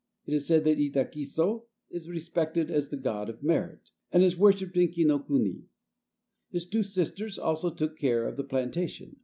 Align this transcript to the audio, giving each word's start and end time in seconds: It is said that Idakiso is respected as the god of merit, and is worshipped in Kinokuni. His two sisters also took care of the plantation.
It 0.25 0.33
is 0.33 0.47
said 0.47 0.63
that 0.63 0.79
Idakiso 0.79 1.65
is 1.91 2.09
respected 2.09 2.71
as 2.71 2.89
the 2.89 2.97
god 2.97 3.29
of 3.29 3.43
merit, 3.43 3.91
and 4.11 4.23
is 4.23 4.35
worshipped 4.35 4.75
in 4.75 4.87
Kinokuni. 4.87 5.65
His 6.49 6.65
two 6.65 6.81
sisters 6.81 7.37
also 7.37 7.69
took 7.69 7.99
care 7.99 8.25
of 8.27 8.35
the 8.35 8.43
plantation. 8.43 9.17